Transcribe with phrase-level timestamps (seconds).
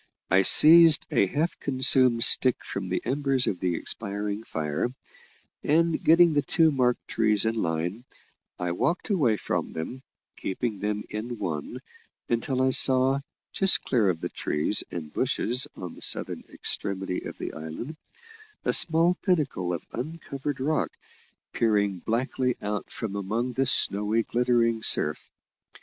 [0.31, 4.87] I seized a half consumed stick from the embers of the expiring fire:
[5.61, 8.03] and, getting the two marked trees in line,
[8.57, 10.01] I walked away from them,
[10.37, 11.81] keeping them in one,
[12.29, 13.19] until I saw,
[13.53, 17.95] just clear of the trees and bushes on the southern extremity of the island,
[18.65, 20.89] a small pinnacle of uncovered rock
[21.53, 25.29] peering blackly out from among the snowy glittering surf.